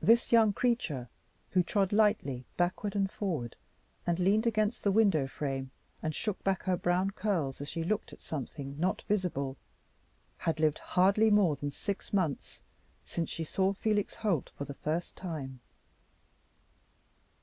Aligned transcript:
This 0.00 0.32
young 0.32 0.54
creature, 0.54 1.10
who 1.50 1.62
trod 1.62 1.92
lightly 1.92 2.46
backward 2.56 2.96
and 2.96 3.10
forward, 3.10 3.54
and 4.06 4.18
leaned 4.18 4.46
against 4.46 4.82
the 4.82 4.90
window 4.90 5.26
frame, 5.26 5.70
and 6.02 6.14
shook 6.14 6.42
back 6.42 6.62
her 6.62 6.74
brown 6.74 7.10
curls 7.10 7.60
as 7.60 7.68
she 7.68 7.84
looked 7.84 8.14
at 8.14 8.22
something 8.22 8.80
not 8.80 9.02
visible, 9.02 9.58
had 10.38 10.58
lived 10.58 10.78
hardly 10.78 11.28
more 11.28 11.54
than 11.54 11.70
six 11.70 12.14
months 12.14 12.62
since 13.04 13.28
she 13.28 13.44
saw 13.44 13.74
Felix 13.74 14.14
Holt 14.14 14.52
for 14.56 14.64
the 14.64 14.72
first 14.72 15.16
time. 15.16 15.60